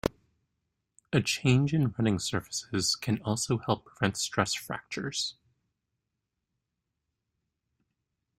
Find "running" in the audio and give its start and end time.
1.95-2.17